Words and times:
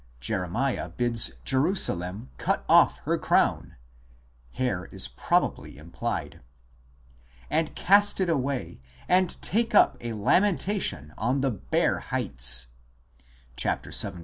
Jeremiah 0.19 0.89
bids 0.89 1.29
Jerusalem 1.45 2.31
cut 2.39 2.65
off 2.67 2.97
her 3.05 3.19
crown 3.19 3.75
(hair 4.53 4.85
is 4.85 5.07
probably 5.09 5.77
implied)" 5.77 6.41
and 7.51 7.75
cast 7.75 8.19
it 8.19 8.27
away, 8.27 8.81
and 9.07 9.39
take 9.43 9.75
up 9.75 9.97
a 10.01 10.13
lamentation 10.13 11.13
on 11.19 11.41
the 11.41 11.51
bare 11.51 11.99
heights" 11.99 12.69
(vii. 13.61 13.79